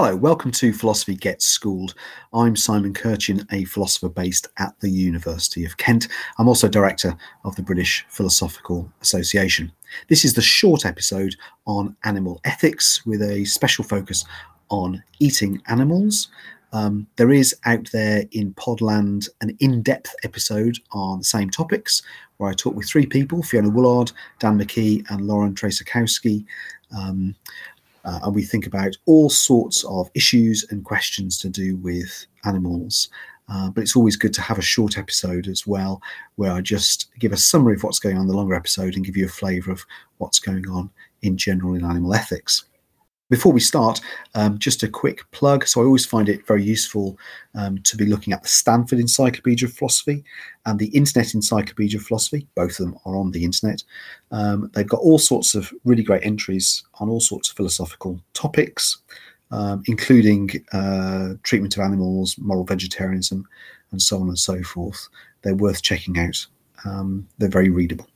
Hello, 0.00 0.14
welcome 0.14 0.52
to 0.52 0.72
Philosophy 0.72 1.16
Gets 1.16 1.44
Schooled. 1.44 1.96
I'm 2.32 2.54
Simon 2.54 2.94
Kirchin, 2.94 3.44
a 3.50 3.64
philosopher 3.64 4.08
based 4.08 4.46
at 4.58 4.78
the 4.78 4.88
University 4.88 5.64
of 5.64 5.76
Kent. 5.76 6.06
I'm 6.38 6.46
also 6.46 6.68
director 6.68 7.16
of 7.44 7.56
the 7.56 7.64
British 7.64 8.06
Philosophical 8.08 8.88
Association. 9.02 9.72
This 10.06 10.24
is 10.24 10.34
the 10.34 10.40
short 10.40 10.86
episode 10.86 11.34
on 11.66 11.96
animal 12.04 12.40
ethics 12.44 13.04
with 13.06 13.22
a 13.22 13.44
special 13.44 13.82
focus 13.82 14.24
on 14.68 15.02
eating 15.18 15.60
animals. 15.66 16.28
Um, 16.72 17.08
there 17.16 17.32
is 17.32 17.56
out 17.64 17.90
there 17.90 18.22
in 18.30 18.54
Podland 18.54 19.28
an 19.40 19.56
in 19.58 19.82
depth 19.82 20.14
episode 20.22 20.78
on 20.92 21.18
the 21.18 21.24
same 21.24 21.50
topics 21.50 22.02
where 22.36 22.50
I 22.50 22.54
talk 22.54 22.76
with 22.76 22.88
three 22.88 23.06
people 23.06 23.42
Fiona 23.42 23.68
Woollard, 23.68 24.12
Dan 24.38 24.60
McKee, 24.60 25.04
and 25.10 25.26
Lauren 25.26 25.56
Traczykowski. 25.56 26.44
Um, 26.96 27.34
uh, 28.04 28.20
and 28.22 28.34
we 28.34 28.42
think 28.42 28.66
about 28.66 28.96
all 29.06 29.30
sorts 29.30 29.84
of 29.84 30.10
issues 30.14 30.64
and 30.70 30.84
questions 30.84 31.38
to 31.40 31.48
do 31.48 31.76
with 31.76 32.26
animals. 32.44 33.08
Uh, 33.50 33.70
but 33.70 33.80
it's 33.80 33.96
always 33.96 34.16
good 34.16 34.34
to 34.34 34.42
have 34.42 34.58
a 34.58 34.62
short 34.62 34.98
episode 34.98 35.48
as 35.48 35.66
well, 35.66 36.02
where 36.36 36.52
I 36.52 36.60
just 36.60 37.08
give 37.18 37.32
a 37.32 37.36
summary 37.36 37.74
of 37.74 37.82
what's 37.82 37.98
going 37.98 38.16
on 38.16 38.22
in 38.22 38.28
the 38.28 38.36
longer 38.36 38.54
episode 38.54 38.94
and 38.94 39.04
give 39.04 39.16
you 39.16 39.24
a 39.24 39.30
flavour 39.30 39.72
of 39.72 39.84
what's 40.18 40.38
going 40.38 40.68
on 40.68 40.90
in 41.22 41.36
general 41.36 41.74
in 41.74 41.84
animal 41.84 42.14
ethics. 42.14 42.64
Before 43.30 43.52
we 43.52 43.60
start, 43.60 44.00
um, 44.34 44.58
just 44.58 44.82
a 44.82 44.88
quick 44.88 45.30
plug. 45.32 45.66
So, 45.66 45.82
I 45.82 45.84
always 45.84 46.06
find 46.06 46.30
it 46.30 46.46
very 46.46 46.64
useful 46.64 47.18
um, 47.54 47.78
to 47.82 47.96
be 47.96 48.06
looking 48.06 48.32
at 48.32 48.42
the 48.42 48.48
Stanford 48.48 48.98
Encyclopedia 48.98 49.68
of 49.68 49.74
Philosophy 49.74 50.24
and 50.64 50.78
the 50.78 50.88
Internet 50.88 51.34
Encyclopedia 51.34 51.98
of 51.98 52.06
Philosophy. 52.06 52.46
Both 52.54 52.80
of 52.80 52.86
them 52.86 52.98
are 53.04 53.16
on 53.16 53.32
the 53.32 53.44
internet. 53.44 53.84
Um, 54.30 54.70
they've 54.74 54.88
got 54.88 55.00
all 55.00 55.18
sorts 55.18 55.54
of 55.54 55.72
really 55.84 56.02
great 56.02 56.24
entries 56.24 56.82
on 57.00 57.10
all 57.10 57.20
sorts 57.20 57.50
of 57.50 57.56
philosophical 57.56 58.18
topics, 58.32 58.96
um, 59.50 59.82
including 59.84 60.50
uh, 60.72 61.34
treatment 61.42 61.76
of 61.76 61.82
animals, 61.82 62.36
moral 62.38 62.64
vegetarianism, 62.64 63.46
and 63.90 64.00
so 64.00 64.18
on 64.20 64.28
and 64.28 64.38
so 64.38 64.62
forth. 64.62 65.06
They're 65.42 65.54
worth 65.54 65.82
checking 65.82 66.18
out. 66.18 66.46
Um, 66.86 67.28
they're 67.36 67.50
very 67.50 67.68
readable. 67.68 68.06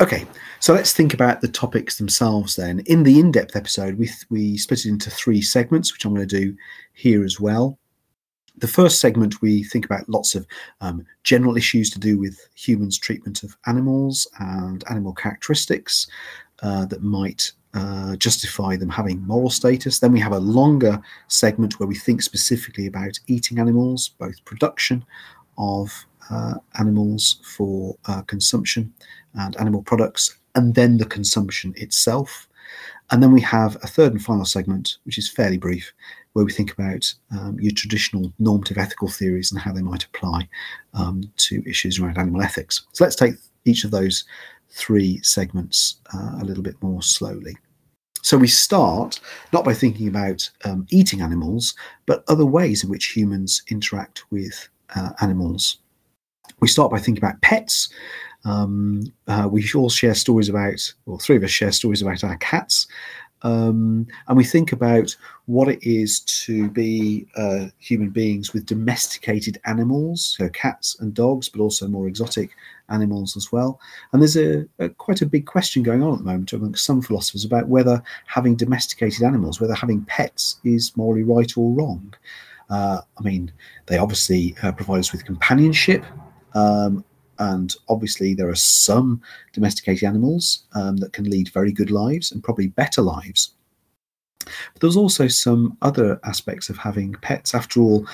Okay, 0.00 0.26
so 0.58 0.74
let's 0.74 0.92
think 0.92 1.14
about 1.14 1.40
the 1.40 1.48
topics 1.48 1.98
themselves 1.98 2.56
then. 2.56 2.80
In 2.80 3.04
the 3.04 3.20
in 3.20 3.30
depth 3.30 3.54
episode, 3.54 3.96
we, 3.96 4.10
we 4.28 4.56
split 4.56 4.84
it 4.84 4.88
into 4.88 5.08
three 5.08 5.40
segments, 5.40 5.92
which 5.92 6.04
I'm 6.04 6.14
going 6.14 6.26
to 6.26 6.40
do 6.40 6.56
here 6.94 7.24
as 7.24 7.38
well. 7.38 7.78
The 8.56 8.66
first 8.68 9.00
segment, 9.00 9.40
we 9.40 9.62
think 9.62 9.84
about 9.84 10.08
lots 10.08 10.34
of 10.34 10.46
um, 10.80 11.06
general 11.22 11.56
issues 11.56 11.90
to 11.90 12.00
do 12.00 12.18
with 12.18 12.38
humans' 12.54 12.98
treatment 12.98 13.44
of 13.44 13.56
animals 13.66 14.26
and 14.40 14.82
animal 14.90 15.12
characteristics 15.12 16.08
uh, 16.62 16.86
that 16.86 17.02
might 17.02 17.52
uh, 17.74 18.16
justify 18.16 18.76
them 18.76 18.88
having 18.88 19.24
moral 19.26 19.50
status. 19.50 20.00
Then 20.00 20.12
we 20.12 20.20
have 20.20 20.32
a 20.32 20.38
longer 20.38 21.00
segment 21.28 21.78
where 21.78 21.88
we 21.88 21.96
think 21.96 22.22
specifically 22.22 22.86
about 22.86 23.18
eating 23.28 23.58
animals, 23.60 24.08
both 24.18 24.44
production 24.44 25.04
of 25.56 26.04
animals 26.78 27.40
for 27.56 27.96
uh, 28.06 28.22
consumption 28.22 28.92
and 29.34 29.56
animal 29.56 29.82
products, 29.82 30.36
and 30.54 30.74
then 30.74 30.98
the 30.98 31.06
consumption 31.06 31.74
itself. 31.76 32.48
And 33.10 33.22
then 33.22 33.32
we 33.32 33.40
have 33.42 33.76
a 33.76 33.86
third 33.86 34.12
and 34.12 34.22
final 34.22 34.44
segment, 34.44 34.98
which 35.04 35.18
is 35.18 35.28
fairly 35.28 35.58
brief, 35.58 35.92
where 36.32 36.44
we 36.44 36.52
think 36.52 36.72
about 36.72 37.12
um, 37.32 37.58
your 37.60 37.72
traditional 37.72 38.32
normative 38.38 38.78
ethical 38.78 39.08
theories 39.08 39.52
and 39.52 39.60
how 39.60 39.72
they 39.72 39.82
might 39.82 40.04
apply 40.04 40.48
um, 40.94 41.22
to 41.36 41.62
issues 41.68 41.98
around 41.98 42.18
animal 42.18 42.42
ethics. 42.42 42.86
So 42.92 43.04
let's 43.04 43.16
take 43.16 43.34
each 43.64 43.84
of 43.84 43.90
those 43.90 44.24
three 44.70 45.20
segments 45.22 46.00
uh, 46.14 46.38
a 46.40 46.44
little 46.44 46.62
bit 46.62 46.82
more 46.82 47.02
slowly. 47.02 47.56
So 48.22 48.38
we 48.38 48.48
start 48.48 49.20
not 49.52 49.64
by 49.64 49.74
thinking 49.74 50.08
about 50.08 50.50
um, 50.64 50.86
eating 50.90 51.20
animals, 51.20 51.74
but 52.06 52.24
other 52.26 52.46
ways 52.46 52.82
in 52.82 52.88
which 52.88 53.12
humans 53.12 53.62
interact 53.68 54.24
with 54.30 54.68
uh, 54.96 55.10
animals. 55.20 55.78
We 56.60 56.68
start 56.68 56.90
by 56.90 56.98
thinking 56.98 57.22
about 57.22 57.40
pets 57.42 57.88
um, 58.44 59.02
uh, 59.26 59.48
we 59.50 59.66
all 59.74 59.90
share 59.90 60.14
stories 60.14 60.48
about, 60.48 60.92
well, 61.06 61.18
three 61.18 61.36
of 61.36 61.44
us 61.44 61.50
share 61.50 61.72
stories 61.72 62.02
about 62.02 62.24
our 62.24 62.36
cats. 62.38 62.86
Um, 63.42 64.06
and 64.26 64.38
we 64.38 64.44
think 64.44 64.72
about 64.72 65.14
what 65.46 65.68
it 65.68 65.78
is 65.82 66.20
to 66.20 66.70
be 66.70 67.26
uh, 67.36 67.66
human 67.78 68.08
beings 68.08 68.54
with 68.54 68.64
domesticated 68.64 69.60
animals, 69.66 70.34
so 70.38 70.48
cats 70.48 70.98
and 71.00 71.12
dogs, 71.12 71.50
but 71.50 71.60
also 71.60 71.86
more 71.86 72.08
exotic 72.08 72.50
animals 72.88 73.36
as 73.36 73.52
well. 73.52 73.78
And 74.12 74.22
there's 74.22 74.36
a, 74.36 74.66
a, 74.78 74.88
quite 74.88 75.20
a 75.20 75.26
big 75.26 75.44
question 75.44 75.82
going 75.82 76.02
on 76.02 76.14
at 76.14 76.18
the 76.20 76.24
moment 76.24 76.54
among 76.54 76.74
some 76.74 77.02
philosophers 77.02 77.44
about 77.44 77.68
whether 77.68 78.02
having 78.26 78.56
domesticated 78.56 79.22
animals, 79.22 79.60
whether 79.60 79.74
having 79.74 80.04
pets, 80.06 80.58
is 80.64 80.96
morally 80.96 81.22
right 81.22 81.54
or 81.58 81.70
wrong. 81.70 82.14
Uh, 82.70 83.02
I 83.18 83.22
mean, 83.22 83.52
they 83.86 83.98
obviously 83.98 84.56
uh, 84.62 84.72
provide 84.72 85.00
us 85.00 85.12
with 85.12 85.26
companionship. 85.26 86.02
Um, 86.54 87.04
and 87.38 87.74
obviously, 87.88 88.34
there 88.34 88.48
are 88.48 88.54
some 88.54 89.20
domesticated 89.52 90.04
animals 90.04 90.64
um, 90.74 90.96
that 90.98 91.12
can 91.12 91.28
lead 91.28 91.48
very 91.48 91.72
good 91.72 91.90
lives 91.90 92.30
and 92.30 92.44
probably 92.44 92.68
better 92.68 93.02
lives. 93.02 93.54
But 94.44 94.80
there's 94.80 94.96
also 94.96 95.26
some 95.28 95.76
other 95.82 96.20
aspects 96.24 96.68
of 96.68 96.76
having 96.76 97.14
pets. 97.22 97.54
After 97.54 97.80
all, 97.80 98.06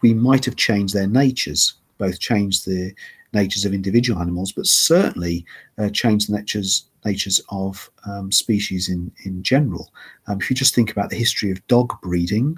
we 0.00 0.14
might 0.14 0.44
have 0.44 0.56
changed 0.56 0.94
their 0.94 1.06
natures, 1.06 1.74
both 1.98 2.18
changed 2.18 2.66
the 2.66 2.94
natures 3.32 3.64
of 3.64 3.74
individual 3.74 4.20
animals, 4.20 4.52
but 4.52 4.66
certainly 4.66 5.44
uh, 5.78 5.88
changed 5.90 6.28
the 6.28 6.36
natures 6.36 6.86
natures 7.04 7.40
of 7.48 7.90
um, 8.06 8.30
species 8.30 8.88
in 8.88 9.10
in 9.24 9.42
general. 9.42 9.92
Um, 10.26 10.38
if 10.40 10.48
you 10.48 10.56
just 10.56 10.74
think 10.74 10.90
about 10.90 11.10
the 11.10 11.16
history 11.16 11.50
of 11.50 11.66
dog 11.66 11.92
breeding, 12.00 12.56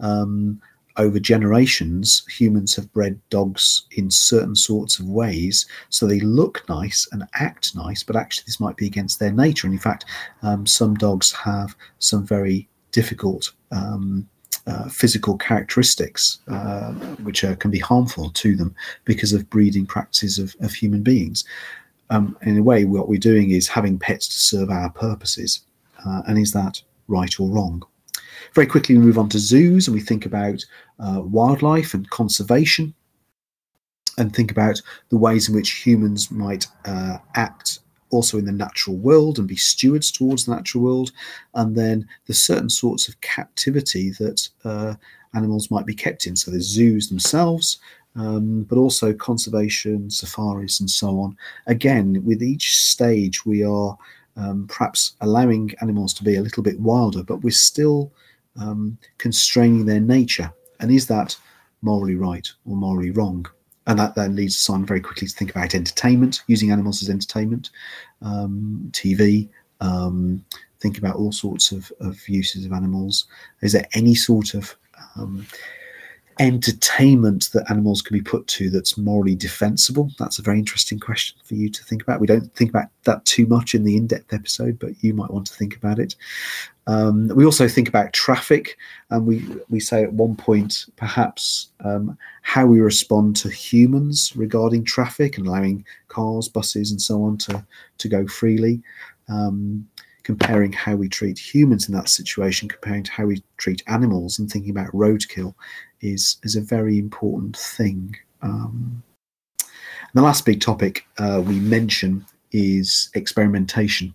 um, 0.00 0.60
over 0.96 1.18
generations, 1.18 2.24
humans 2.28 2.76
have 2.76 2.92
bred 2.92 3.20
dogs 3.30 3.86
in 3.92 4.10
certain 4.10 4.54
sorts 4.54 4.98
of 4.98 5.08
ways 5.08 5.66
so 5.88 6.06
they 6.06 6.20
look 6.20 6.64
nice 6.68 7.08
and 7.12 7.24
act 7.34 7.74
nice, 7.74 8.02
but 8.02 8.16
actually, 8.16 8.44
this 8.46 8.60
might 8.60 8.76
be 8.76 8.86
against 8.86 9.18
their 9.18 9.32
nature. 9.32 9.66
And 9.66 9.74
in 9.74 9.80
fact, 9.80 10.04
um, 10.42 10.66
some 10.66 10.94
dogs 10.94 11.32
have 11.32 11.74
some 11.98 12.24
very 12.24 12.68
difficult 12.92 13.52
um, 13.72 14.28
uh, 14.66 14.88
physical 14.88 15.36
characteristics 15.36 16.38
uh, 16.48 16.92
which 17.22 17.44
are, 17.44 17.56
can 17.56 17.70
be 17.70 17.78
harmful 17.78 18.30
to 18.30 18.56
them 18.56 18.74
because 19.04 19.32
of 19.32 19.50
breeding 19.50 19.84
practices 19.84 20.38
of, 20.38 20.56
of 20.60 20.72
human 20.72 21.02
beings. 21.02 21.44
Um, 22.10 22.36
in 22.42 22.56
a 22.56 22.62
way, 22.62 22.84
what 22.84 23.08
we're 23.08 23.18
doing 23.18 23.50
is 23.50 23.68
having 23.68 23.98
pets 23.98 24.28
to 24.28 24.36
serve 24.36 24.70
our 24.70 24.90
purposes. 24.90 25.62
Uh, 26.06 26.22
and 26.28 26.38
is 26.38 26.52
that 26.52 26.80
right 27.08 27.38
or 27.40 27.50
wrong? 27.50 27.84
Very 28.52 28.66
quickly, 28.66 28.96
we 28.96 29.04
move 29.04 29.18
on 29.18 29.28
to 29.30 29.38
zoos 29.38 29.86
and 29.86 29.94
we 29.94 30.00
think 30.00 30.26
about 30.26 30.64
uh, 30.98 31.20
wildlife 31.22 31.94
and 31.94 32.08
conservation 32.10 32.94
and 34.18 34.34
think 34.34 34.50
about 34.50 34.80
the 35.08 35.16
ways 35.16 35.48
in 35.48 35.54
which 35.54 35.70
humans 35.70 36.30
might 36.30 36.66
uh, 36.84 37.18
act 37.34 37.80
also 38.10 38.38
in 38.38 38.44
the 38.44 38.52
natural 38.52 38.96
world 38.96 39.38
and 39.38 39.48
be 39.48 39.56
stewards 39.56 40.12
towards 40.12 40.44
the 40.44 40.54
natural 40.54 40.84
world. 40.84 41.10
And 41.54 41.76
then 41.76 42.06
the 42.26 42.34
certain 42.34 42.70
sorts 42.70 43.08
of 43.08 43.20
captivity 43.20 44.10
that 44.20 44.48
uh, 44.64 44.94
animals 45.34 45.70
might 45.70 45.86
be 45.86 45.94
kept 45.94 46.26
in. 46.26 46.36
So 46.36 46.50
the 46.50 46.60
zoos 46.60 47.08
themselves, 47.08 47.78
um, 48.16 48.62
but 48.62 48.78
also 48.78 49.12
conservation, 49.12 50.10
safaris, 50.10 50.80
and 50.80 50.88
so 50.88 51.18
on. 51.18 51.36
Again, 51.66 52.22
with 52.24 52.42
each 52.42 52.76
stage, 52.76 53.44
we 53.44 53.64
are 53.64 53.98
um, 54.36 54.66
perhaps 54.68 55.16
allowing 55.20 55.74
animals 55.80 56.14
to 56.14 56.24
be 56.24 56.36
a 56.36 56.40
little 56.40 56.62
bit 56.62 56.78
wilder, 56.78 57.22
but 57.22 57.42
we're 57.42 57.50
still 57.50 58.12
um, 58.60 58.98
constraining 59.18 59.86
their 59.86 60.00
nature. 60.00 60.52
And 60.80 60.90
is 60.90 61.06
that 61.08 61.36
morally 61.82 62.14
right 62.14 62.48
or 62.66 62.76
morally 62.76 63.10
wrong? 63.10 63.46
And 63.86 63.98
that 63.98 64.14
then 64.14 64.34
leads 64.34 64.56
us 64.56 64.70
on 64.70 64.86
very 64.86 65.00
quickly 65.00 65.28
to 65.28 65.34
think 65.34 65.50
about 65.50 65.74
entertainment, 65.74 66.42
using 66.46 66.70
animals 66.70 67.02
as 67.02 67.10
entertainment, 67.10 67.70
um, 68.22 68.88
TV, 68.92 69.48
um, 69.80 70.44
think 70.80 70.98
about 70.98 71.16
all 71.16 71.32
sorts 71.32 71.72
of, 71.72 71.92
of 72.00 72.28
uses 72.28 72.64
of 72.64 72.72
animals. 72.72 73.26
Is 73.62 73.72
there 73.72 73.86
any 73.94 74.14
sort 74.14 74.54
of 74.54 74.74
um, 75.16 75.46
entertainment 76.40 77.50
that 77.52 77.70
animals 77.70 78.02
can 78.02 78.16
be 78.16 78.22
put 78.22 78.46
to 78.48 78.70
that's 78.70 78.98
morally 78.98 79.34
defensible? 79.34 80.10
That's 80.18 80.38
a 80.38 80.42
very 80.42 80.58
interesting 80.58 80.98
question 80.98 81.38
for 81.44 81.54
you 81.54 81.68
to 81.70 81.84
think 81.84 82.02
about. 82.02 82.20
We 82.20 82.26
don't 82.26 82.54
think 82.54 82.70
about 82.70 82.88
that 83.04 83.24
too 83.24 83.46
much 83.46 83.74
in 83.74 83.84
the 83.84 83.96
in 83.96 84.06
depth 84.06 84.32
episode, 84.32 84.78
but 84.78 84.90
you 85.02 85.14
might 85.14 85.30
want 85.30 85.46
to 85.46 85.54
think 85.54 85.76
about 85.76 85.98
it. 85.98 86.16
Um, 86.86 87.28
we 87.28 87.44
also 87.44 87.66
think 87.66 87.88
about 87.88 88.12
traffic, 88.12 88.76
and 89.10 89.26
we, 89.26 89.46
we 89.70 89.80
say 89.80 90.02
at 90.02 90.12
one 90.12 90.36
point 90.36 90.86
perhaps 90.96 91.68
um, 91.84 92.16
how 92.42 92.66
we 92.66 92.80
respond 92.80 93.36
to 93.36 93.48
humans 93.48 94.32
regarding 94.36 94.84
traffic 94.84 95.38
and 95.38 95.46
allowing 95.46 95.84
cars, 96.08 96.48
buses, 96.48 96.90
and 96.90 97.00
so 97.00 97.24
on 97.24 97.38
to, 97.38 97.64
to 97.98 98.08
go 98.08 98.26
freely. 98.26 98.82
Um, 99.28 99.88
comparing 100.24 100.72
how 100.72 100.96
we 100.96 101.06
treat 101.08 101.38
humans 101.38 101.86
in 101.86 101.94
that 101.94 102.08
situation, 102.08 102.66
comparing 102.68 103.02
to 103.02 103.12
how 103.12 103.26
we 103.26 103.42
treat 103.58 103.82
animals, 103.86 104.38
and 104.38 104.50
thinking 104.50 104.70
about 104.70 104.90
roadkill 104.92 105.54
is 106.00 106.38
is 106.42 106.56
a 106.56 106.60
very 106.60 106.98
important 106.98 107.56
thing. 107.56 108.16
Um, 108.42 109.02
the 110.14 110.22
last 110.22 110.44
big 110.44 110.60
topic 110.60 111.06
uh, 111.18 111.42
we 111.44 111.58
mention 111.58 112.24
is 112.52 113.10
experimentation. 113.14 114.14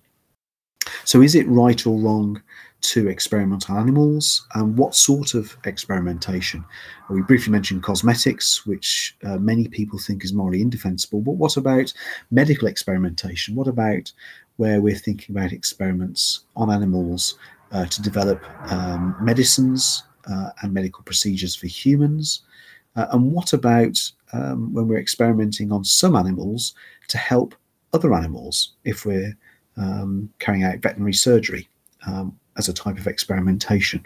So, 1.05 1.21
is 1.21 1.35
it 1.35 1.47
right 1.47 1.85
or 1.85 1.99
wrong 1.99 2.41
to 2.81 3.07
experiment 3.09 3.69
on 3.69 3.77
animals? 3.77 4.45
And 4.53 4.77
what 4.77 4.95
sort 4.95 5.33
of 5.33 5.57
experimentation? 5.65 6.63
We 7.09 7.21
briefly 7.21 7.51
mentioned 7.51 7.83
cosmetics, 7.83 8.65
which 8.65 9.15
uh, 9.23 9.37
many 9.37 9.67
people 9.67 9.99
think 9.99 10.23
is 10.23 10.33
morally 10.33 10.61
indefensible. 10.61 11.21
But 11.21 11.33
what 11.33 11.57
about 11.57 11.93
medical 12.31 12.67
experimentation? 12.67 13.55
What 13.55 13.67
about 13.67 14.11
where 14.57 14.81
we're 14.81 14.95
thinking 14.95 15.35
about 15.35 15.51
experiments 15.51 16.41
on 16.55 16.71
animals 16.71 17.37
uh, 17.71 17.85
to 17.85 18.01
develop 18.01 18.43
um, 18.71 19.15
medicines 19.21 20.03
uh, 20.29 20.49
and 20.61 20.73
medical 20.73 21.03
procedures 21.03 21.55
for 21.55 21.67
humans? 21.67 22.41
Uh, 22.95 23.07
and 23.11 23.31
what 23.31 23.53
about 23.53 23.99
um, 24.33 24.73
when 24.73 24.87
we're 24.87 24.99
experimenting 24.99 25.71
on 25.71 25.83
some 25.83 26.15
animals 26.15 26.73
to 27.07 27.17
help 27.17 27.55
other 27.93 28.13
animals 28.13 28.73
if 28.83 29.05
we're 29.05 29.35
um, 29.77 30.29
carrying 30.39 30.63
out 30.63 30.79
veterinary 30.79 31.13
surgery 31.13 31.67
um, 32.07 32.37
as 32.57 32.69
a 32.69 32.73
type 32.73 32.97
of 32.97 33.07
experimentation? 33.07 34.05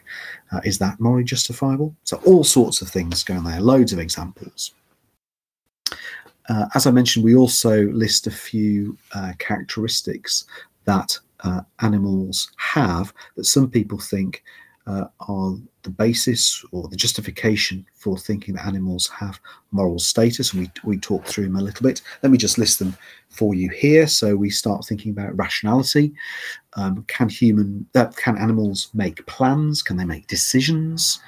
Uh, 0.52 0.62
is 0.64 0.78
that 0.80 1.00
morally 1.00 1.24
justifiable? 1.24 1.96
So, 2.04 2.18
all 2.26 2.44
sorts 2.44 2.82
of 2.82 2.90
things 2.90 3.24
going 3.24 3.44
there, 3.44 3.62
loads 3.62 3.94
of 3.94 4.00
examples. 4.00 4.74
Uh, 6.50 6.66
as 6.76 6.86
I 6.86 6.92
mentioned, 6.92 7.24
we 7.24 7.36
also 7.36 7.84
list 7.88 8.28
a 8.28 8.32
few 8.32 8.98
uh, 9.14 9.34
characteristics 9.40 10.46
that 10.86 11.18
uh, 11.44 11.62
animals 11.80 12.52
have 12.58 13.14
that 13.36 13.46
some 13.46 13.70
people 13.70 13.98
think 13.98 14.44
uh, 14.88 15.06
are 15.22 15.56
the 15.84 15.90
basis 15.90 16.64
or 16.72 16.88
the 16.88 16.96
justification 16.96 17.86
for 17.94 18.18
thinking 18.18 18.56
that 18.56 18.66
animals 18.66 19.08
have 19.10 19.40
moral 19.72 20.00
status. 20.00 20.54
We, 20.54 20.72
we 20.84 20.98
talk 20.98 21.26
through 21.26 21.46
them 21.46 21.56
a 21.56 21.62
little 21.62 21.84
bit. 21.84 22.02
Let 22.22 22.32
me 22.32 22.38
just 22.38 22.58
list 22.58 22.80
them 22.80 22.96
for 23.30 23.54
you 23.54 23.70
here. 23.70 24.08
So 24.08 24.36
we 24.36 24.50
start 24.50 24.86
thinking 24.86 25.12
about 25.12 25.38
rationality. 25.38 26.14
Um, 26.74 27.04
can 27.08 27.30
human, 27.30 27.86
uh, 27.96 28.08
can 28.16 28.38
animals 28.38 28.90
make 28.94 29.26
plans? 29.26 29.82
Can 29.82 29.98
they 29.98 30.06
make 30.06 30.28
decisions? 30.28 31.20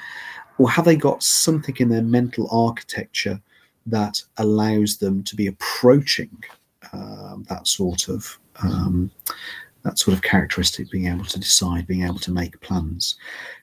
Or 0.57 0.69
have 0.69 0.85
they 0.85 0.95
got 0.95 1.21
something 1.21 1.75
in 1.79 1.89
their 1.89 2.01
mental 2.01 2.47
architecture 2.49 3.41
that 3.87 4.21
allows 4.37 4.97
them 4.97 5.23
to 5.23 5.35
be 5.35 5.47
approaching 5.47 6.43
um, 6.93 7.45
that 7.49 7.67
sort 7.67 8.07
of 8.07 8.39
um, 8.63 9.11
that 9.85 9.99
sort 9.99 10.15
of 10.15 10.23
characteristic, 10.23 10.89
being 10.89 11.05
able 11.05 11.23
to 11.25 11.39
decide, 11.39 11.85
being 11.85 12.03
able 12.03 12.17
to 12.17 12.31
make 12.31 12.59
plans. 12.61 13.17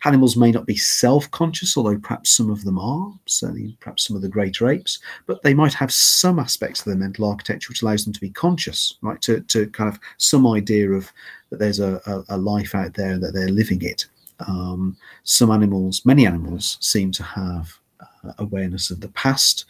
Animals 0.04 0.36
may 0.36 0.52
not 0.52 0.66
be 0.66 0.76
self 0.76 1.28
conscious, 1.32 1.76
although 1.76 1.98
perhaps 1.98 2.30
some 2.30 2.48
of 2.48 2.64
them 2.64 2.78
are, 2.78 3.12
certainly 3.26 3.76
perhaps 3.80 4.06
some 4.06 4.14
of 4.14 4.22
the 4.22 4.28
greater 4.28 4.68
apes, 4.68 5.00
but 5.26 5.42
they 5.42 5.52
might 5.52 5.74
have 5.74 5.92
some 5.92 6.38
aspects 6.38 6.80
of 6.80 6.86
their 6.86 6.96
mental 6.96 7.28
architecture 7.28 7.68
which 7.68 7.82
allows 7.82 8.04
them 8.04 8.12
to 8.12 8.20
be 8.20 8.30
conscious, 8.30 8.96
right? 9.02 9.20
To, 9.22 9.40
to 9.40 9.66
kind 9.70 9.92
of 9.92 9.98
some 10.16 10.46
idea 10.46 10.92
of 10.92 11.12
that 11.50 11.58
there's 11.58 11.80
a, 11.80 12.00
a, 12.06 12.36
a 12.36 12.38
life 12.38 12.76
out 12.76 12.94
there 12.94 13.18
that 13.18 13.34
they're 13.34 13.48
living 13.48 13.82
it. 13.82 14.06
Um, 14.46 14.96
some 15.24 15.50
animals, 15.50 16.06
many 16.06 16.24
animals, 16.24 16.78
seem 16.80 17.10
to 17.12 17.24
have 17.24 17.76
uh, 18.00 18.32
awareness 18.38 18.92
of 18.92 19.00
the 19.00 19.08
past 19.08 19.64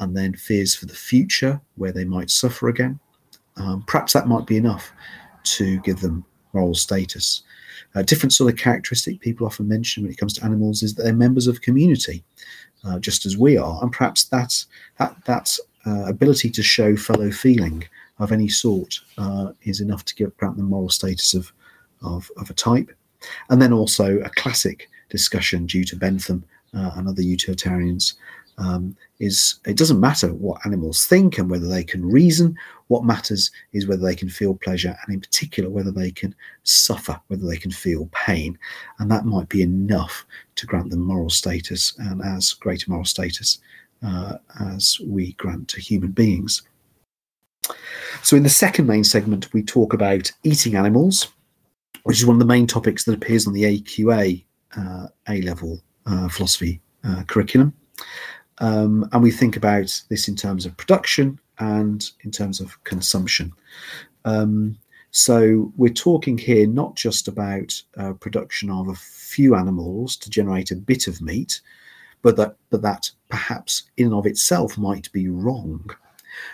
and 0.00 0.14
then 0.14 0.34
fears 0.34 0.74
for 0.74 0.84
the 0.84 0.94
future 0.94 1.62
where 1.76 1.92
they 1.92 2.04
might 2.04 2.28
suffer 2.28 2.68
again. 2.68 3.00
Um, 3.56 3.84
perhaps 3.86 4.12
that 4.12 4.28
might 4.28 4.46
be 4.46 4.58
enough 4.58 4.92
to 5.44 5.78
give 5.80 6.00
them 6.00 6.24
moral 6.52 6.74
status. 6.74 7.42
A 7.94 8.02
different 8.02 8.32
sort 8.32 8.52
of 8.52 8.58
characteristic 8.58 9.20
people 9.20 9.46
often 9.46 9.68
mention 9.68 10.02
when 10.02 10.12
it 10.12 10.18
comes 10.18 10.32
to 10.34 10.44
animals 10.44 10.82
is 10.82 10.94
that 10.94 11.02
they're 11.04 11.12
members 11.12 11.46
of 11.46 11.60
community, 11.60 12.24
uh, 12.84 12.98
just 12.98 13.26
as 13.26 13.36
we 13.36 13.56
are, 13.56 13.80
and 13.82 13.92
perhaps 13.92 14.24
that's 14.24 14.66
that 14.98 15.16
that 15.26 15.56
uh, 15.86 16.04
ability 16.06 16.50
to 16.50 16.62
show 16.62 16.96
fellow 16.96 17.30
feeling 17.30 17.84
of 18.18 18.32
any 18.32 18.48
sort 18.48 19.00
uh, 19.18 19.52
is 19.62 19.80
enough 19.80 20.04
to 20.04 20.14
give 20.14 20.36
grant 20.36 20.56
them 20.56 20.66
moral 20.66 20.88
status 20.88 21.34
of, 21.34 21.52
of 22.02 22.30
of 22.36 22.50
a 22.50 22.54
type. 22.54 22.90
And 23.48 23.60
then 23.60 23.72
also 23.72 24.18
a 24.20 24.30
classic 24.30 24.88
discussion 25.08 25.66
due 25.66 25.84
to 25.84 25.96
Bentham 25.96 26.44
uh, 26.74 26.90
and 26.96 27.08
other 27.08 27.22
utilitarians 27.22 28.14
um, 28.58 28.96
is 29.18 29.60
it 29.66 29.76
doesn't 29.76 30.00
matter 30.00 30.32
what 30.32 30.64
animals 30.64 31.06
think 31.06 31.38
and 31.38 31.50
whether 31.50 31.68
they 31.68 31.84
can 31.84 32.04
reason. 32.04 32.56
What 32.88 33.04
matters 33.04 33.50
is 33.72 33.86
whether 33.86 34.02
they 34.02 34.14
can 34.14 34.28
feel 34.28 34.54
pleasure, 34.54 34.96
and 35.04 35.14
in 35.14 35.20
particular, 35.20 35.70
whether 35.70 35.90
they 35.90 36.10
can 36.10 36.34
suffer, 36.64 37.18
whether 37.28 37.46
they 37.46 37.56
can 37.56 37.70
feel 37.70 38.08
pain. 38.12 38.58
And 38.98 39.10
that 39.10 39.24
might 39.24 39.48
be 39.48 39.62
enough 39.62 40.26
to 40.56 40.66
grant 40.66 40.90
them 40.90 41.00
moral 41.00 41.30
status 41.30 41.94
and 41.98 42.22
as 42.22 42.52
greater 42.52 42.90
moral 42.90 43.04
status 43.04 43.58
uh, 44.04 44.36
as 44.60 45.00
we 45.06 45.32
grant 45.34 45.68
to 45.68 45.80
human 45.80 46.12
beings. 46.12 46.62
So, 48.22 48.36
in 48.36 48.42
the 48.42 48.50
second 48.50 48.86
main 48.86 49.04
segment, 49.04 49.52
we 49.52 49.62
talk 49.62 49.94
about 49.94 50.30
eating 50.42 50.76
animals, 50.76 51.28
which 52.02 52.18
is 52.18 52.26
one 52.26 52.36
of 52.36 52.40
the 52.40 52.46
main 52.46 52.66
topics 52.66 53.04
that 53.04 53.14
appears 53.14 53.46
on 53.46 53.54
the 53.54 53.62
AQA 53.62 54.44
uh, 54.76 55.06
A 55.28 55.40
level 55.42 55.80
uh, 56.06 56.28
philosophy 56.28 56.80
uh, 57.04 57.22
curriculum. 57.24 57.72
Um, 58.58 59.08
and 59.12 59.22
we 59.22 59.30
think 59.30 59.56
about 59.56 60.02
this 60.10 60.28
in 60.28 60.36
terms 60.36 60.66
of 60.66 60.76
production 60.76 61.40
and 61.58 62.10
in 62.22 62.30
terms 62.30 62.60
of 62.60 62.82
consumption. 62.84 63.52
Um, 64.24 64.78
so 65.10 65.72
we're 65.76 65.92
talking 65.92 66.36
here 66.36 66.66
not 66.66 66.96
just 66.96 67.28
about 67.28 67.80
uh, 67.96 68.14
production 68.14 68.68
of 68.68 68.88
a 68.88 68.96
few 68.96 69.54
animals 69.54 70.16
to 70.16 70.30
generate 70.30 70.72
a 70.72 70.76
bit 70.76 71.06
of 71.06 71.22
meat, 71.22 71.60
but 72.22 72.36
that 72.36 72.56
but 72.70 72.82
that 72.82 73.10
perhaps 73.28 73.84
in 73.96 74.06
and 74.06 74.14
of 74.14 74.26
itself 74.26 74.76
might 74.76 75.12
be 75.12 75.28
wrong. 75.28 75.88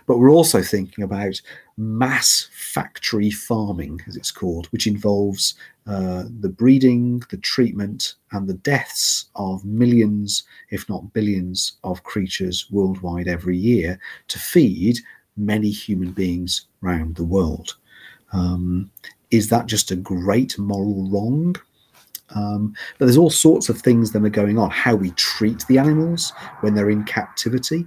But 0.06 0.18
we're 0.18 0.30
also 0.30 0.62
thinking 0.62 1.04
about 1.04 1.40
mass 1.76 2.48
factory 2.52 3.30
farming, 3.30 4.00
as 4.06 4.16
it's 4.16 4.30
called, 4.30 4.66
which 4.66 4.86
involves 4.86 5.54
uh, 5.86 6.24
the 6.40 6.48
breeding, 6.48 7.22
the 7.30 7.38
treatment, 7.38 8.14
and 8.32 8.48
the 8.48 8.54
deaths 8.54 9.26
of 9.34 9.64
millions, 9.64 10.44
if 10.70 10.88
not 10.88 11.12
billions, 11.12 11.78
of 11.84 12.04
creatures 12.04 12.66
worldwide 12.70 13.28
every 13.28 13.56
year 13.56 13.98
to 14.28 14.38
feed 14.38 14.98
many 15.36 15.70
human 15.70 16.12
beings 16.12 16.66
around 16.82 17.16
the 17.16 17.24
world. 17.24 17.76
Um, 18.32 18.90
is 19.30 19.48
that 19.48 19.66
just 19.66 19.90
a 19.90 19.96
great 19.96 20.58
moral 20.58 21.08
wrong? 21.08 21.56
Um, 22.34 22.74
but 22.98 23.06
there's 23.06 23.16
all 23.16 23.30
sorts 23.30 23.68
of 23.68 23.80
things 23.80 24.12
that 24.12 24.24
are 24.24 24.28
going 24.28 24.58
on. 24.58 24.70
How 24.70 24.94
we 24.94 25.10
treat 25.12 25.66
the 25.66 25.78
animals 25.78 26.32
when 26.60 26.74
they're 26.74 26.90
in 26.90 27.04
captivity. 27.04 27.86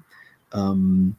Um, 0.51 1.15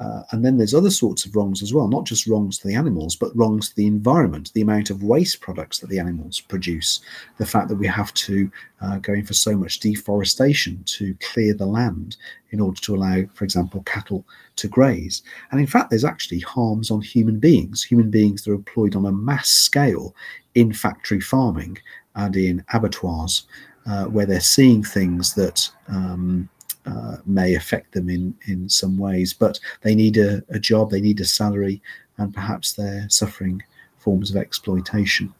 uh, 0.00 0.22
and 0.30 0.44
then 0.44 0.56
there's 0.56 0.74
other 0.74 0.90
sorts 0.90 1.24
of 1.24 1.34
wrongs 1.34 1.60
as 1.60 1.74
well, 1.74 1.88
not 1.88 2.06
just 2.06 2.26
wrongs 2.26 2.58
to 2.58 2.68
the 2.68 2.74
animals, 2.74 3.16
but 3.16 3.34
wrongs 3.36 3.68
to 3.68 3.76
the 3.76 3.86
environment, 3.86 4.52
the 4.54 4.60
amount 4.60 4.90
of 4.90 5.02
waste 5.02 5.40
products 5.40 5.80
that 5.80 5.88
the 5.88 5.98
animals 5.98 6.40
produce, 6.40 7.00
the 7.38 7.46
fact 7.46 7.68
that 7.68 7.76
we 7.76 7.86
have 7.86 8.14
to 8.14 8.50
uh, 8.80 8.98
go 8.98 9.12
in 9.12 9.26
for 9.26 9.34
so 9.34 9.56
much 9.56 9.80
deforestation 9.80 10.80
to 10.84 11.16
clear 11.20 11.52
the 11.52 11.66
land 11.66 12.16
in 12.50 12.60
order 12.60 12.80
to 12.80 12.94
allow, 12.94 13.22
for 13.34 13.44
example, 13.44 13.82
cattle 13.82 14.24
to 14.54 14.68
graze. 14.68 15.22
And 15.50 15.60
in 15.60 15.66
fact, 15.66 15.90
there's 15.90 16.04
actually 16.04 16.40
harms 16.40 16.92
on 16.92 17.00
human 17.00 17.40
beings, 17.40 17.82
human 17.82 18.08
beings 18.08 18.44
that 18.44 18.52
are 18.52 18.54
employed 18.54 18.94
on 18.94 19.04
a 19.04 19.12
mass 19.12 19.48
scale 19.48 20.14
in 20.54 20.72
factory 20.72 21.20
farming 21.20 21.78
and 22.14 22.36
in 22.36 22.64
abattoirs, 22.72 23.48
uh, 23.86 24.04
where 24.04 24.26
they're 24.26 24.40
seeing 24.40 24.84
things 24.84 25.34
that. 25.34 25.68
Um, 25.88 26.48
uh, 26.86 27.16
may 27.26 27.54
affect 27.54 27.92
them 27.92 28.08
in 28.08 28.34
in 28.46 28.68
some 28.68 28.96
ways. 28.98 29.32
But 29.32 29.60
they 29.82 29.94
need 29.94 30.16
a, 30.16 30.42
a 30.48 30.58
job, 30.58 30.90
they 30.90 31.00
need 31.00 31.20
a 31.20 31.24
salary, 31.24 31.82
and 32.16 32.34
perhaps 32.34 32.72
they're 32.72 33.08
suffering 33.08 33.62
forms 33.98 34.30
of 34.30 34.36
exploitation. 34.36 35.32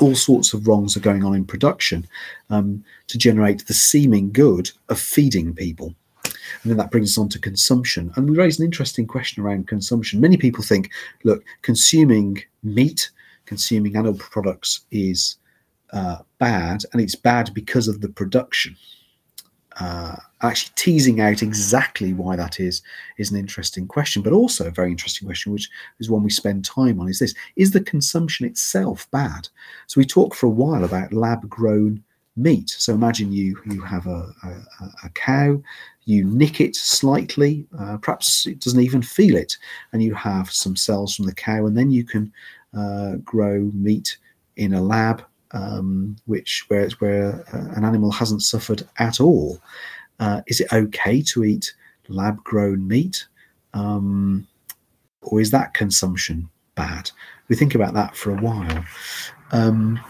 All 0.00 0.14
sorts 0.14 0.52
of 0.54 0.66
wrongs 0.66 0.96
are 0.96 1.00
going 1.00 1.24
on 1.24 1.34
in 1.34 1.44
production 1.44 2.06
um, 2.50 2.84
to 3.06 3.18
generate 3.18 3.66
the 3.66 3.74
seeming 3.74 4.32
good 4.32 4.70
of 4.88 4.98
feeding 4.98 5.54
people. 5.54 5.94
And 6.62 6.70
then 6.70 6.76
that 6.78 6.90
brings 6.90 7.12
us 7.12 7.18
on 7.18 7.28
to 7.30 7.38
consumption. 7.38 8.12
And 8.16 8.28
we 8.28 8.36
raise 8.36 8.58
an 8.58 8.64
interesting 8.64 9.06
question 9.06 9.42
around 9.42 9.68
consumption. 9.68 10.20
Many 10.20 10.36
people 10.36 10.64
think, 10.64 10.90
look, 11.22 11.44
consuming 11.62 12.42
meat, 12.62 13.10
consuming 13.46 13.96
animal 13.96 14.18
products 14.18 14.80
is 14.90 15.36
uh, 15.92 16.18
bad, 16.38 16.82
and 16.92 17.00
it's 17.00 17.14
bad 17.14 17.54
because 17.54 17.88
of 17.88 18.00
the 18.00 18.08
production 18.08 18.76
uh, 19.80 20.16
actually 20.42 20.72
teasing 20.76 21.20
out 21.20 21.42
exactly 21.42 22.12
why 22.12 22.36
that 22.36 22.60
is 22.60 22.82
is 23.18 23.30
an 23.30 23.38
interesting 23.38 23.86
question, 23.86 24.22
but 24.22 24.32
also 24.32 24.66
a 24.66 24.70
very 24.70 24.90
interesting 24.90 25.26
question, 25.26 25.52
which 25.52 25.68
is 25.98 26.10
one 26.10 26.22
we 26.22 26.30
spend 26.30 26.64
time 26.64 27.00
on. 27.00 27.08
Is 27.08 27.18
this 27.18 27.34
is 27.56 27.72
the 27.72 27.80
consumption 27.80 28.46
itself 28.46 29.10
bad? 29.10 29.48
So 29.86 30.00
we 30.00 30.04
talk 30.04 30.34
for 30.34 30.46
a 30.46 30.50
while 30.50 30.84
about 30.84 31.12
lab 31.12 31.48
grown 31.48 32.02
meat. 32.36 32.70
So 32.70 32.94
imagine 32.94 33.32
you 33.32 33.60
you 33.66 33.80
have 33.82 34.06
a, 34.06 34.32
a, 34.42 34.84
a 35.04 35.08
cow, 35.14 35.60
you 36.04 36.24
nick 36.24 36.60
it 36.60 36.76
slightly, 36.76 37.66
uh, 37.78 37.96
perhaps 37.98 38.46
it 38.46 38.60
doesn't 38.60 38.80
even 38.80 39.02
feel 39.02 39.36
it, 39.36 39.56
and 39.92 40.02
you 40.02 40.14
have 40.14 40.50
some 40.50 40.76
cells 40.76 41.14
from 41.14 41.26
the 41.26 41.34
cow, 41.34 41.66
and 41.66 41.76
then 41.76 41.90
you 41.90 42.04
can 42.04 42.32
uh, 42.76 43.16
grow 43.24 43.70
meat 43.74 44.18
in 44.56 44.74
a 44.74 44.82
lab 44.82 45.24
um, 45.54 46.16
which 46.26 46.64
where 46.68 46.88
where 46.98 47.44
uh, 47.54 47.76
an 47.76 47.84
animal 47.84 48.10
hasn't 48.10 48.42
suffered 48.42 48.86
at 48.98 49.20
all. 49.20 49.60
Uh, 50.20 50.42
is 50.46 50.60
it 50.60 50.72
okay 50.72 51.22
to 51.22 51.44
eat 51.44 51.72
lab 52.08 52.42
grown 52.44 52.86
meat, 52.86 53.26
um, 53.72 54.46
or 55.22 55.40
is 55.40 55.50
that 55.52 55.72
consumption 55.72 56.48
bad? 56.74 57.10
We 57.48 57.56
think 57.56 57.74
about 57.74 57.94
that 57.94 58.16
for 58.16 58.32
a 58.32 58.40
while. 58.40 58.84
Um, 59.52 60.00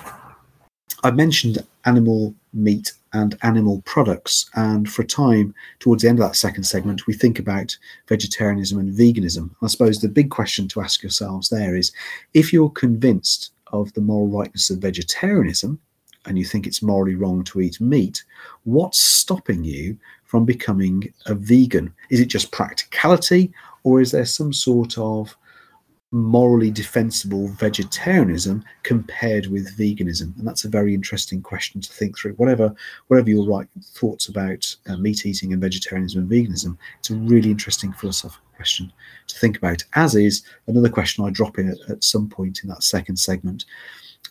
I 1.02 1.10
mentioned 1.10 1.58
animal 1.84 2.34
meat 2.54 2.92
and 3.12 3.36
animal 3.42 3.82
products, 3.82 4.50
and 4.54 4.90
for 4.90 5.02
a 5.02 5.06
time, 5.06 5.54
towards 5.78 6.02
the 6.02 6.08
end 6.08 6.18
of 6.18 6.26
that 6.26 6.36
second 6.36 6.64
segment, 6.64 7.06
we 7.06 7.14
think 7.14 7.38
about 7.38 7.76
vegetarianism 8.08 8.78
and 8.78 8.92
veganism. 8.92 9.50
I 9.62 9.66
suppose 9.66 10.00
the 10.00 10.08
big 10.08 10.30
question 10.30 10.68
to 10.68 10.80
ask 10.80 11.02
yourselves 11.02 11.50
there 11.50 11.76
is 11.76 11.92
if 12.32 12.52
you're 12.52 12.70
convinced 12.70 13.53
of 13.74 13.92
the 13.92 14.00
moral 14.00 14.28
rightness 14.28 14.70
of 14.70 14.78
vegetarianism, 14.78 15.78
and 16.26 16.38
you 16.38 16.44
think 16.44 16.66
it's 16.66 16.82
morally 16.82 17.16
wrong 17.16 17.44
to 17.44 17.60
eat 17.60 17.80
meat, 17.80 18.24
what's 18.64 18.98
stopping 18.98 19.64
you 19.64 19.98
from 20.24 20.44
becoming 20.44 21.12
a 21.26 21.34
vegan? 21.34 21.92
Is 22.10 22.20
it 22.20 22.26
just 22.26 22.52
practicality, 22.52 23.52
or 23.82 24.00
is 24.00 24.10
there 24.12 24.24
some 24.24 24.52
sort 24.52 24.96
of 24.96 25.36
morally 26.10 26.70
defensible 26.70 27.48
vegetarianism 27.48 28.64
compared 28.84 29.48
with 29.48 29.76
veganism? 29.76 30.36
And 30.38 30.46
that's 30.46 30.64
a 30.64 30.68
very 30.68 30.94
interesting 30.94 31.42
question 31.42 31.80
to 31.80 31.92
think 31.92 32.16
through. 32.16 32.34
Whatever, 32.34 32.74
whatever 33.08 33.28
your 33.28 33.46
right 33.46 33.68
thoughts 33.82 34.28
about 34.28 34.74
uh, 34.86 34.96
meat 34.96 35.26
eating 35.26 35.52
and 35.52 35.60
vegetarianism 35.60 36.20
and 36.22 36.30
veganism, 36.30 36.78
it's 37.00 37.10
a 37.10 37.16
really 37.16 37.50
interesting 37.50 37.92
philosophical 37.92 38.43
question 38.56 38.92
to 39.26 39.38
think 39.38 39.56
about. 39.56 39.82
As 39.94 40.14
is 40.14 40.42
another 40.66 40.88
question 40.88 41.24
I 41.24 41.30
drop 41.30 41.58
in 41.58 41.70
at, 41.70 41.78
at 41.90 42.04
some 42.04 42.28
point 42.28 42.60
in 42.62 42.68
that 42.70 42.82
second 42.82 43.16
segment. 43.16 43.64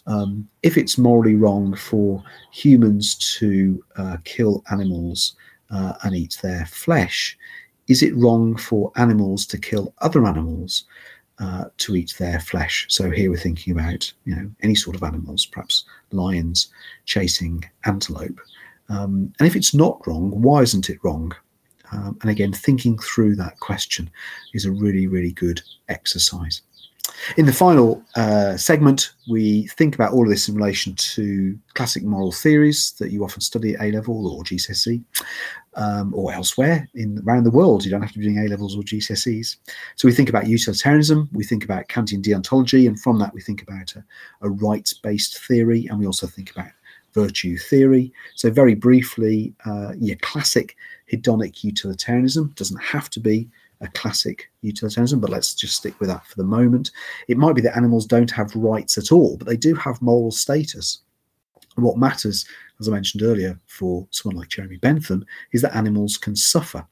Um, 0.05 0.47
if 0.63 0.77
it's 0.77 0.97
morally 0.97 1.35
wrong 1.35 1.75
for 1.75 2.23
humans 2.51 3.15
to 3.37 3.83
uh, 3.95 4.17
kill 4.25 4.63
animals 4.71 5.35
uh, 5.71 5.93
and 6.03 6.15
eat 6.15 6.37
their 6.41 6.65
flesh, 6.65 7.37
is 7.87 8.03
it 8.03 8.15
wrong 8.15 8.55
for 8.55 8.91
animals 8.95 9.45
to 9.47 9.57
kill 9.57 9.93
other 9.99 10.25
animals 10.25 10.85
uh, 11.39 11.65
to 11.77 11.95
eat 11.95 12.13
their 12.19 12.39
flesh. 12.39 12.85
So 12.89 13.09
here 13.09 13.29
we're 13.29 13.37
thinking 13.37 13.73
about 13.73 14.11
you 14.25 14.35
know 14.35 14.49
any 14.61 14.75
sort 14.75 14.95
of 14.95 15.03
animals, 15.03 15.45
perhaps 15.45 15.85
lions 16.11 16.67
chasing 17.05 17.63
antelope. 17.85 18.39
Um, 18.89 19.33
and 19.39 19.47
if 19.47 19.55
it's 19.55 19.73
not 19.73 20.05
wrong, 20.05 20.29
why 20.41 20.61
isn't 20.61 20.89
it 20.89 20.99
wrong? 21.03 21.33
Um, 21.93 22.17
and 22.21 22.31
again, 22.31 22.51
thinking 22.51 22.97
through 22.97 23.35
that 23.35 23.59
question 23.59 24.09
is 24.53 24.65
a 24.65 24.71
really, 24.71 25.07
really 25.07 25.31
good 25.31 25.61
exercise. 25.89 26.61
In 27.37 27.45
the 27.45 27.53
final 27.53 28.03
uh, 28.15 28.57
segment, 28.57 29.11
we 29.29 29.67
think 29.67 29.93
about 29.93 30.13
all 30.13 30.23
of 30.23 30.29
this 30.29 30.49
in 30.49 30.55
relation 30.55 30.95
to 30.95 31.57
classic 31.73 32.03
moral 32.03 32.31
theories 32.31 32.93
that 32.99 33.11
you 33.11 33.23
often 33.23 33.41
study 33.41 33.75
at 33.75 33.81
A 33.81 33.91
level 33.91 34.27
or 34.27 34.43
GCSE 34.43 35.03
um, 35.75 36.13
or 36.15 36.33
elsewhere 36.33 36.89
in 36.95 37.21
around 37.25 37.43
the 37.43 37.51
world. 37.51 37.85
You 37.85 37.91
don't 37.91 38.01
have 38.01 38.11
to 38.13 38.19
be 38.19 38.25
doing 38.25 38.39
A 38.39 38.49
levels 38.49 38.75
or 38.75 38.83
GCSEs. 38.83 39.57
So 39.95 40.07
we 40.07 40.13
think 40.13 40.29
about 40.29 40.47
utilitarianism, 40.47 41.29
we 41.33 41.43
think 41.43 41.63
about 41.63 41.87
Kantian 41.87 42.23
deontology, 42.23 42.87
and 42.87 42.99
from 42.99 43.19
that 43.19 43.33
we 43.33 43.41
think 43.41 43.61
about 43.61 43.95
a, 43.95 44.03
a 44.41 44.49
rights 44.49 44.93
based 44.93 45.39
theory, 45.45 45.87
and 45.87 45.99
we 45.99 46.05
also 46.05 46.27
think 46.27 46.51
about 46.51 46.71
virtue 47.13 47.57
theory. 47.57 48.11
So, 48.35 48.49
very 48.49 48.75
briefly, 48.75 49.53
uh, 49.65 49.93
your 49.97 50.17
classic 50.17 50.75
hedonic 51.11 51.63
utilitarianism 51.63 52.53
doesn't 52.55 52.81
have 52.81 53.09
to 53.11 53.19
be 53.19 53.49
a 53.81 53.87
classic 53.89 54.49
utilitarianism, 54.61 55.19
but 55.19 55.29
let's 55.29 55.53
just 55.53 55.75
stick 55.75 55.99
with 55.99 56.09
that 56.09 56.25
for 56.25 56.35
the 56.35 56.43
moment. 56.43 56.91
It 57.27 57.37
might 57.37 57.55
be 57.55 57.61
that 57.61 57.75
animals 57.77 58.05
don't 58.05 58.31
have 58.31 58.55
rights 58.55 58.97
at 58.97 59.11
all, 59.11 59.37
but 59.37 59.47
they 59.47 59.57
do 59.57 59.75
have 59.75 60.01
moral 60.01 60.31
status. 60.31 60.99
And 61.75 61.83
what 61.83 61.97
matters, 61.97 62.45
as 62.79 62.87
I 62.87 62.91
mentioned 62.91 63.23
earlier, 63.23 63.59
for 63.65 64.07
someone 64.11 64.37
like 64.37 64.49
Jeremy 64.49 64.77
Bentham, 64.77 65.25
is 65.51 65.61
that 65.61 65.75
animals 65.75 66.17
can 66.17 66.35
suffer. 66.35 66.85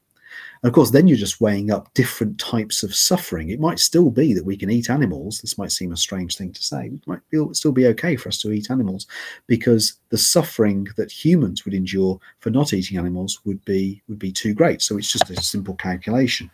And 0.62 0.68
of 0.68 0.74
course, 0.74 0.90
then 0.90 1.08
you're 1.08 1.16
just 1.16 1.40
weighing 1.40 1.70
up 1.70 1.92
different 1.94 2.38
types 2.38 2.82
of 2.82 2.94
suffering. 2.94 3.50
It 3.50 3.60
might 3.60 3.78
still 3.78 4.10
be 4.10 4.32
that 4.34 4.44
we 4.44 4.56
can 4.56 4.70
eat 4.70 4.90
animals. 4.90 5.40
This 5.40 5.58
might 5.58 5.72
seem 5.72 5.92
a 5.92 5.96
strange 5.96 6.36
thing 6.36 6.52
to 6.52 6.62
say. 6.62 6.86
It 6.86 7.06
might 7.06 7.20
still 7.52 7.72
be 7.72 7.86
okay 7.88 8.16
for 8.16 8.28
us 8.28 8.40
to 8.42 8.52
eat 8.52 8.70
animals 8.70 9.06
because 9.46 9.94
the 10.10 10.18
suffering 10.18 10.86
that 10.96 11.10
humans 11.10 11.64
would 11.64 11.74
endure 11.74 12.20
for 12.40 12.50
not 12.50 12.72
eating 12.72 12.98
animals 12.98 13.40
would 13.44 13.64
be 13.64 14.02
would 14.08 14.18
be 14.18 14.32
too 14.32 14.54
great. 14.54 14.82
So 14.82 14.96
it's 14.98 15.12
just 15.12 15.30
a 15.30 15.42
simple 15.42 15.74
calculation. 15.74 16.50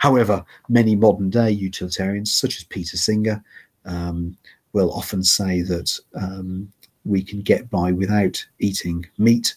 However, 0.00 0.44
many 0.68 0.96
modern 0.96 1.30
day 1.30 1.50
utilitarians, 1.50 2.34
such 2.34 2.56
as 2.56 2.64
Peter 2.64 2.96
Singer, 2.96 3.42
um, 3.84 4.36
will 4.72 4.92
often 4.92 5.22
say 5.22 5.62
that 5.62 5.98
um, 6.14 6.72
we 7.04 7.22
can 7.22 7.40
get 7.40 7.70
by 7.70 7.92
without 7.92 8.44
eating 8.58 9.06
meat, 9.18 9.54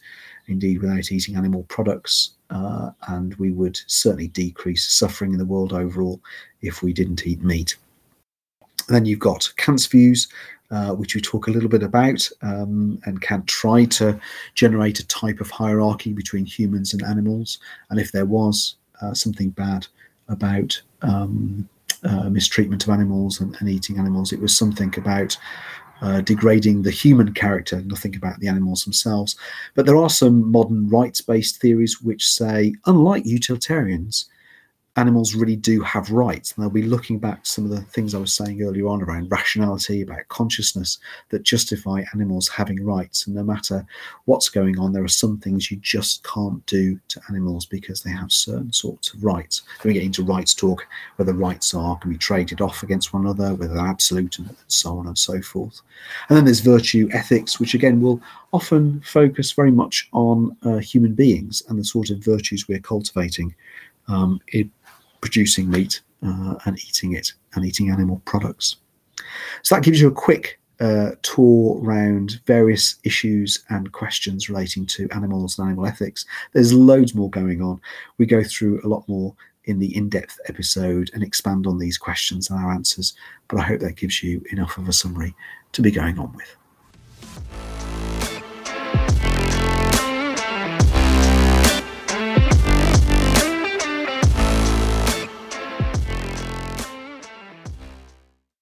indeed 0.48 0.82
without 0.82 1.12
eating 1.12 1.36
animal 1.36 1.64
products, 1.64 2.32
uh, 2.50 2.92
and 3.08 3.36
we 3.36 3.52
would 3.52 3.80
certainly 3.88 4.28
decrease 4.28 4.88
suffering 4.92 5.32
in 5.32 5.40
the 5.40 5.46
world 5.46 5.74
overall 5.74 6.20
if 6.62 6.82
we 6.82 6.94
didn't 6.94 7.26
eat 7.26 7.44
meat. 7.44 7.76
then 8.88 9.06
you've 9.06 9.20
got 9.20 9.52
Kant's 9.56 9.88
views, 9.88 10.28
uh, 10.72 10.92
which 10.94 11.16
we 11.16 11.22
talk 11.22 11.48
a 11.48 11.52
little 11.52 11.70
bit 11.70 11.84
about, 11.84 12.28
um, 12.42 13.00
and 13.06 13.22
Kant 13.22 13.48
tried 13.48 13.92
to 13.92 14.20
generate 14.54 15.00
a 15.00 15.08
type 15.08 15.40
of 15.40 15.50
hierarchy 15.50 16.14
between 16.14 16.46
humans 16.46 16.94
and 16.94 17.04
animals. 17.04 17.60
And 17.90 18.00
if 18.00 18.12
there 18.12 18.26
was 18.26 18.76
uh, 19.02 19.14
something 19.14 19.50
bad 19.50 19.88
about 20.28 20.80
um, 21.02 21.68
uh, 22.04 22.30
mistreatment 22.30 22.84
of 22.84 22.90
animals 22.90 23.40
and, 23.40 23.56
and, 23.60 23.70
eating 23.70 23.98
animals, 23.98 24.34
it 24.34 24.42
was 24.42 24.56
something 24.56 24.94
about 24.98 25.38
uh, 26.02 26.22
degrading 26.22 26.82
the 26.82 26.92
human 26.92 27.34
character, 27.34 27.82
nothing 27.82 28.16
about 28.16 28.40
the 28.40 28.48
animals 28.48 28.84
themselves. 28.84 29.36
But 29.74 29.86
there 29.86 29.98
are 29.98 30.10
some 30.10 30.52
modern 30.52 30.90
rights 30.90 31.22
based 31.22 31.62
theories 31.62 32.02
which 32.02 32.28
say, 32.28 32.76
unlike 32.86 33.26
utilitarians, 33.26 34.30
animals 34.98 35.36
really 35.36 35.56
do 35.56 35.82
have 35.82 36.10
rights. 36.10 36.54
And 36.54 36.64
they'll 36.64 36.70
be 36.70 36.84
looking 36.84 37.20
back 37.20 37.44
to 37.44 37.50
some 37.50 37.66
of 37.66 37.72
the 37.72 37.82
things 37.82 38.14
I 38.14 38.20
was 38.20 38.34
saying 38.34 38.62
earlier 38.62 38.88
on 38.88 39.02
around 39.02 39.30
rationality, 39.30 40.02
about 40.02 40.28
consciousness 40.30 41.00
that 41.30 41.44
justify 41.44 42.04
animals 42.14 42.48
having 42.48 42.84
rights. 42.84 43.28
And 43.28 43.36
no 43.36 43.44
matter 43.44 43.86
what's 44.26 44.50
going 44.50 44.80
on, 44.80 44.94
there 44.94 45.04
are 45.04 45.10
some 45.10 45.38
things 45.38 45.70
you 45.70 45.78
just 45.78 46.24
can't 46.24 46.66
do 46.66 47.00
to 47.10 47.22
animals 47.30 47.66
because 47.66 48.04
they 48.04 48.12
have 48.12 48.32
certain 48.32 48.72
sorts 48.72 49.14
of 49.14 49.24
rights. 49.24 49.64
Then 49.82 49.90
we 49.90 49.94
get 49.94 50.04
into 50.04 50.24
rights 50.24 50.54
talk, 50.54 50.88
whether 51.18 51.34
rights 51.34 51.74
are 51.74 51.98
can 51.98 52.12
be 52.12 52.18
traded 52.18 52.62
off 52.62 52.84
against 52.84 53.14
one 53.14 53.24
another, 53.24 53.54
whether 53.54 53.78
absolute, 53.78 54.40
and 54.40 54.56
so 54.68 54.98
on 54.98 55.08
and 55.08 55.18
so 55.18 55.42
forth. 55.42 55.82
And 56.30 56.38
then 56.38 56.46
there's 56.46 56.62
virtue 56.62 57.10
ethics, 57.12 57.60
which 57.60 57.74
again 57.74 58.02
will 58.02 58.22
often 58.54 59.02
focus 59.02 59.52
very 59.52 59.72
much 59.72 60.08
on 60.14 60.56
uh, 60.64 60.78
human 60.78 61.14
beings 61.14 61.64
and 61.68 61.78
the 61.78 61.84
sort 61.84 62.10
of 62.10 62.20
virtues 62.20 62.70
we're 62.70 62.80
cultivating 62.80 63.54
um, 64.08 64.40
it, 64.48 64.68
producing 65.26 65.70
meat 65.70 66.02
uh, 66.24 66.56
and 66.66 66.78
eating 66.88 67.14
it 67.14 67.34
and 67.56 67.66
eating 67.66 67.90
animal 67.90 68.22
products. 68.26 68.78
So 69.64 69.76
that 69.76 69.84
gives 69.84 70.00
you 70.00 70.08
a 70.08 70.12
quick 70.12 70.60
uh, 70.80 71.12
tour 71.24 71.82
around 71.84 72.42
various 72.46 72.98
issues 73.04 73.64
and 73.70 73.92
questions 73.92 74.50
relating 74.50 74.86
to 74.86 75.10
animals 75.12 75.58
and 75.58 75.68
animal 75.68 75.88
ethics. 75.88 76.26
There's 76.54 76.74
loads 76.74 77.16
more 77.16 77.30
going 77.30 77.62
on. 77.62 77.82
We 78.18 78.26
go 78.26 78.44
through 78.44 78.82
a 78.84 78.88
lot 78.88 79.08
more 79.08 79.36
in 79.66 79.80
the 79.80 79.96
in 79.98 80.10
depth 80.10 80.40
episode 80.48 81.10
and 81.14 81.24
expand 81.24 81.66
on 81.66 81.80
these 81.80 81.98
questions 81.98 82.50
and 82.50 82.60
our 82.60 82.72
answers, 82.72 83.16
but 83.48 83.60
I 83.60 83.64
hope 83.64 83.80
that 83.80 83.96
gives 83.96 84.22
you 84.22 84.44
enough 84.52 84.78
of 84.78 84.88
a 84.88 84.94
summary 84.94 85.34
to 85.72 85.82
be 85.82 85.92
going 85.92 86.20
on 86.20 86.32
with. 86.34 86.56